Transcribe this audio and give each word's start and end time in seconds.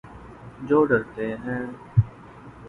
جو 0.61 0.83
ڈرتے 0.85 1.27
ہیں 1.35 1.61